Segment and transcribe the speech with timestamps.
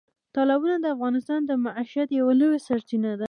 [0.35, 3.19] تالابونه د افغانانو د معیشت یوه لویه سرچینه ده.